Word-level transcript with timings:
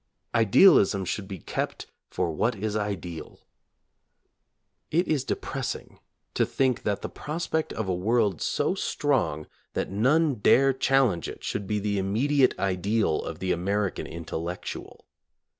Idealism 0.33 1.05
should 1.05 1.27
be 1.27 1.37
kept 1.37 1.85
for 2.09 2.31
what 2.31 2.55
is 2.55 2.75
ideal. 2.75 3.45
It 4.89 5.07
is 5.07 5.23
depressing 5.23 5.99
to 6.33 6.43
think 6.43 6.81
that 6.81 7.03
the 7.03 7.07
prospect 7.07 7.71
of 7.73 7.87
a 7.87 7.93
world 7.93 8.41
so 8.41 8.73
strong 8.73 9.45
that 9.73 9.91
none 9.91 10.39
dare 10.39 10.73
challenge 10.73 11.29
it 11.29 11.43
should 11.43 11.67
be 11.67 11.77
the 11.77 11.99
immediate 11.99 12.57
ideal 12.57 13.21
of 13.23 13.37
'the 13.37 13.51
American 13.51 14.07
intellectual. 14.07 15.05